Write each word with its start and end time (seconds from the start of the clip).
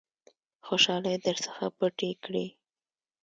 خوشالۍ 0.65 1.15
در 1.25 1.37
څخه 1.45 1.65
پټې 1.77 2.11
کړي. 2.23 2.47